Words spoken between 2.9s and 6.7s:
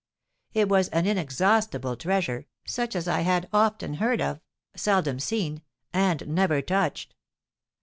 as I had often heard of, seldom seen, and never